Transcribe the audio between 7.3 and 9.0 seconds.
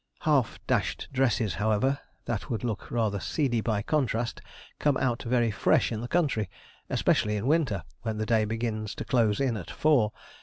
in winter, when day begins